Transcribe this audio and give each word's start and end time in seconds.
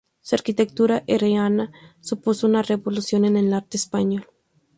Su 0.21 0.33
arquitectura 0.33 1.03
herreriana 1.05 1.71
supuso 1.99 2.47
una 2.47 2.63
revolución 2.63 3.23
en 3.23 3.37
el 3.37 3.53
arte 3.53 3.77
español. 3.77 4.25